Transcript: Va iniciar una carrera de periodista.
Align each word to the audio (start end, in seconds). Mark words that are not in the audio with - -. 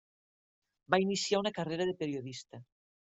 Va 0.95 0.99
iniciar 1.03 1.43
una 1.43 1.53
carrera 1.59 1.87
de 1.91 1.95
periodista. 2.01 2.65